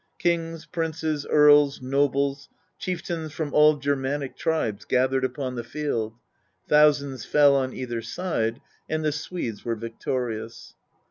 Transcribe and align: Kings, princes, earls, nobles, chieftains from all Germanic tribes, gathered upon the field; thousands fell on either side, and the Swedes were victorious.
Kings, 0.17 0.65
princes, 0.65 1.27
earls, 1.29 1.79
nobles, 1.79 2.49
chieftains 2.79 3.33
from 3.33 3.53
all 3.53 3.75
Germanic 3.77 4.35
tribes, 4.35 4.83
gathered 4.83 5.23
upon 5.23 5.53
the 5.53 5.63
field; 5.63 6.15
thousands 6.67 7.23
fell 7.23 7.55
on 7.55 7.71
either 7.71 8.01
side, 8.01 8.61
and 8.89 9.05
the 9.05 9.11
Swedes 9.11 9.63
were 9.63 9.75
victorious. 9.75 10.73